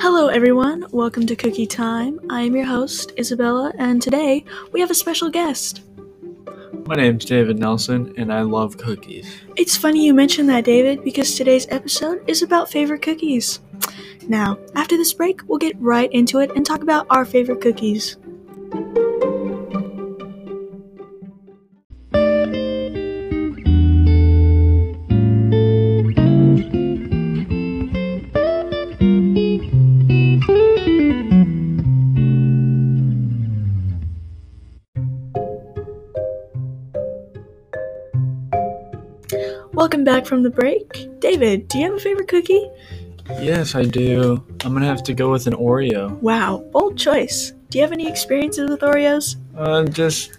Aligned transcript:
Hello, 0.00 0.28
everyone. 0.28 0.86
Welcome 0.92 1.26
to 1.26 1.36
Cookie 1.36 1.66
Time. 1.66 2.18
I 2.30 2.40
am 2.40 2.56
your 2.56 2.64
host, 2.64 3.12
Isabella, 3.18 3.70
and 3.76 4.00
today 4.00 4.46
we 4.72 4.80
have 4.80 4.90
a 4.90 4.94
special 4.94 5.28
guest. 5.28 5.82
My 6.86 6.94
name's 6.94 7.26
David 7.26 7.58
Nelson, 7.58 8.14
and 8.16 8.32
I 8.32 8.40
love 8.40 8.78
cookies. 8.78 9.30
It's 9.56 9.76
funny 9.76 10.06
you 10.06 10.14
mentioned 10.14 10.48
that, 10.48 10.64
David, 10.64 11.04
because 11.04 11.34
today's 11.34 11.66
episode 11.68 12.24
is 12.26 12.40
about 12.40 12.70
favorite 12.70 13.02
cookies. 13.02 13.60
Now, 14.26 14.58
after 14.74 14.96
this 14.96 15.12
break, 15.12 15.42
we'll 15.46 15.58
get 15.58 15.78
right 15.78 16.10
into 16.12 16.38
it 16.38 16.50
and 16.56 16.64
talk 16.64 16.82
about 16.82 17.06
our 17.10 17.26
favorite 17.26 17.60
cookies. 17.60 18.16
Welcome 39.80 40.04
back 40.04 40.26
from 40.26 40.42
the 40.42 40.50
break. 40.50 41.08
David, 41.20 41.66
do 41.68 41.78
you 41.78 41.86
have 41.86 41.94
a 41.94 41.98
favorite 41.98 42.28
cookie? 42.28 42.68
Yes, 43.40 43.74
I 43.74 43.84
do. 43.84 44.44
I'm 44.62 44.74
gonna 44.74 44.84
have 44.84 45.02
to 45.04 45.14
go 45.14 45.30
with 45.30 45.46
an 45.46 45.54
Oreo. 45.54 46.10
Wow, 46.20 46.62
bold 46.70 46.98
choice. 46.98 47.52
Do 47.70 47.78
you 47.78 47.84
have 47.84 47.90
any 47.90 48.06
experiences 48.06 48.68
with 48.68 48.80
Oreos? 48.80 49.36
Uh, 49.56 49.84
just 49.84 50.38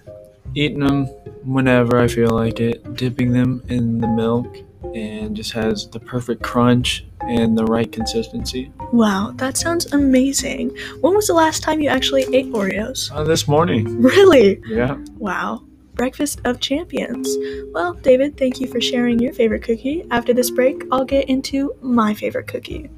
eating 0.54 0.82
them 0.82 1.06
whenever 1.44 2.00
I 2.00 2.08
feel 2.08 2.30
like 2.30 2.60
it, 2.60 2.96
dipping 2.96 3.34
them 3.34 3.64
in 3.68 4.00
the 4.00 4.08
milk, 4.10 4.58
and 4.94 5.36
just 5.36 5.54
has 5.54 5.88
the 5.88 6.00
perfect 6.00 6.44
crunch 6.44 7.04
and 7.22 7.58
the 7.58 7.66
right 7.66 7.92
consistency. 7.92 8.72
Wow, 8.94 9.32
that 9.38 9.58
sounds 9.58 9.92
amazing. 9.92 10.78
When 11.00 11.16
was 11.16 11.26
the 11.26 11.34
last 11.34 11.64
time 11.64 11.82
you 11.82 11.90
actually 11.90 12.28
ate 12.32 12.54
Oreos? 12.54 13.12
Uh, 13.12 13.24
this 13.24 13.48
morning. 13.48 14.04
Really? 14.04 14.62
Yeah. 14.68 14.98
Wow. 15.18 15.64
Breakfast 16.02 16.42
of 16.46 16.60
Champions. 16.60 17.38
Well, 17.74 17.94
David, 17.94 18.36
thank 18.36 18.60
you 18.60 18.66
for 18.66 18.82
sharing 18.82 19.20
your 19.20 19.34
favorite 19.34 19.62
cookie. 19.62 20.04
After 20.10 20.34
this 20.34 20.50
break, 20.50 20.84
I'll 20.92 21.06
get 21.06 21.30
into 21.30 21.76
my 21.80 22.16
favorite 22.16 22.48
cookie. 22.48 22.90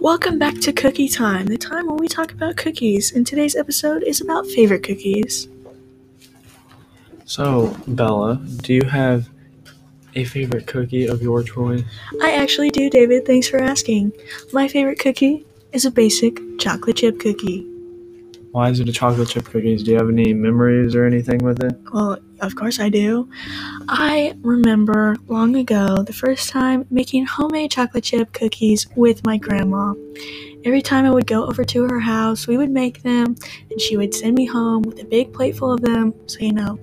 Welcome 0.00 0.38
back 0.38 0.58
to 0.60 0.72
Cookie 0.72 1.10
Time, 1.10 1.44
the 1.44 1.58
time 1.58 1.86
when 1.86 1.98
we 1.98 2.08
talk 2.08 2.32
about 2.32 2.56
cookies. 2.56 3.12
And 3.12 3.26
today's 3.26 3.54
episode 3.54 4.02
is 4.02 4.22
about 4.22 4.46
favorite 4.46 4.82
cookies. 4.82 5.46
So, 7.26 7.76
Bella, 7.86 8.40
do 8.62 8.72
you 8.72 8.84
have 8.84 9.28
a 10.14 10.24
favorite 10.24 10.66
cookie 10.66 11.06
of 11.06 11.20
your 11.20 11.42
choice? 11.42 11.82
I 12.22 12.32
actually 12.32 12.70
do, 12.70 12.88
David. 12.88 13.26
Thanks 13.26 13.46
for 13.46 13.58
asking. 13.58 14.12
My 14.54 14.68
favorite 14.68 14.98
cookie 14.98 15.44
is 15.72 15.84
a 15.84 15.90
basic 15.90 16.40
chocolate 16.58 16.96
chip 16.96 17.20
cookie. 17.20 17.69
Why 18.52 18.68
is 18.68 18.80
it 18.80 18.88
a 18.88 18.92
chocolate 18.92 19.28
chip 19.28 19.44
cookies? 19.44 19.84
Do 19.84 19.92
you 19.92 19.98
have 19.98 20.08
any 20.08 20.34
memories 20.34 20.96
or 20.96 21.04
anything 21.04 21.38
with 21.38 21.62
it? 21.62 21.72
Well, 21.92 22.18
of 22.40 22.56
course 22.56 22.80
I 22.80 22.88
do. 22.88 23.28
I 23.88 24.34
remember 24.42 25.14
long 25.28 25.54
ago 25.54 26.02
the 26.02 26.12
first 26.12 26.50
time 26.50 26.84
making 26.90 27.26
homemade 27.26 27.70
chocolate 27.70 28.02
chip 28.02 28.32
cookies 28.32 28.88
with 28.96 29.24
my 29.24 29.36
grandma. 29.36 29.94
Every 30.64 30.82
time 30.82 31.04
I 31.04 31.10
would 31.10 31.28
go 31.28 31.46
over 31.46 31.64
to 31.64 31.84
her 31.84 32.00
house, 32.00 32.48
we 32.48 32.56
would 32.56 32.70
make 32.70 33.02
them, 33.02 33.36
and 33.70 33.80
she 33.80 33.96
would 33.96 34.12
send 34.12 34.36
me 34.36 34.46
home 34.46 34.82
with 34.82 35.00
a 35.00 35.04
big 35.04 35.32
plate 35.32 35.56
full 35.56 35.72
of 35.72 35.80
them. 35.80 36.12
So, 36.26 36.40
you 36.40 36.52
know, 36.52 36.78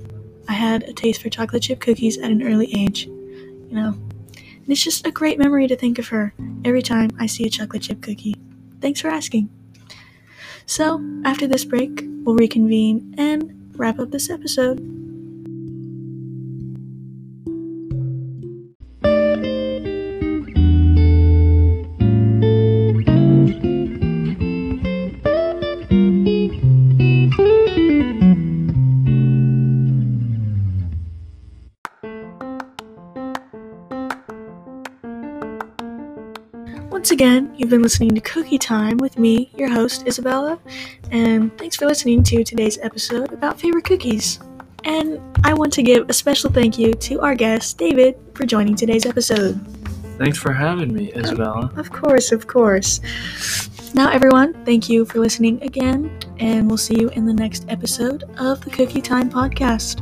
I 0.47 0.53
had 0.53 0.83
a 0.83 0.93
taste 0.93 1.21
for 1.21 1.29
chocolate 1.29 1.63
chip 1.63 1.81
cookies 1.81 2.17
at 2.17 2.31
an 2.31 2.43
early 2.43 2.73
age. 2.73 3.07
You 3.07 3.71
know, 3.71 3.89
and 3.89 4.67
it's 4.67 4.83
just 4.83 5.05
a 5.05 5.11
great 5.11 5.37
memory 5.37 5.67
to 5.67 5.75
think 5.75 5.99
of 5.99 6.07
her 6.07 6.33
every 6.63 6.81
time 6.81 7.09
I 7.19 7.25
see 7.25 7.45
a 7.45 7.49
chocolate 7.49 7.81
chip 7.81 8.01
cookie. 8.01 8.35
Thanks 8.79 9.01
for 9.01 9.09
asking. 9.09 9.49
So, 10.67 11.01
after 11.23 11.47
this 11.47 11.63
break, 11.63 12.03
we'll 12.23 12.35
reconvene 12.35 13.15
and 13.17 13.71
wrap 13.77 13.99
up 13.99 14.11
this 14.11 14.29
episode. 14.29 14.96
Once 36.97 37.11
again, 37.11 37.53
you've 37.55 37.69
been 37.69 37.83
listening 37.83 38.09
to 38.15 38.21
Cookie 38.21 38.57
Time 38.57 38.97
with 38.97 39.19
me, 39.19 39.51
your 39.55 39.69
host, 39.69 40.07
Isabella, 40.07 40.57
and 41.11 41.55
thanks 41.55 41.75
for 41.75 41.85
listening 41.85 42.23
to 42.23 42.43
today's 42.43 42.79
episode 42.79 43.31
about 43.33 43.59
favorite 43.59 43.85
cookies. 43.85 44.39
And 44.83 45.21
I 45.43 45.53
want 45.53 45.71
to 45.73 45.83
give 45.83 46.09
a 46.09 46.13
special 46.13 46.49
thank 46.49 46.79
you 46.79 46.95
to 46.95 47.21
our 47.21 47.35
guest, 47.35 47.77
David, 47.77 48.15
for 48.33 48.47
joining 48.47 48.75
today's 48.75 49.05
episode. 49.05 49.63
Thanks 50.17 50.39
for 50.39 50.51
having 50.51 50.91
me, 50.91 51.13
Isabella. 51.13 51.71
Of 51.77 51.91
course, 51.91 52.31
of 52.31 52.47
course. 52.47 52.99
Now, 53.93 54.09
everyone, 54.09 54.55
thank 54.65 54.89
you 54.89 55.05
for 55.05 55.19
listening 55.19 55.61
again, 55.61 56.17
and 56.39 56.67
we'll 56.67 56.77
see 56.77 56.99
you 56.99 57.09
in 57.09 57.27
the 57.27 57.33
next 57.33 57.67
episode 57.69 58.23
of 58.39 58.59
the 58.61 58.71
Cookie 58.71 59.01
Time 59.01 59.29
Podcast. 59.29 60.01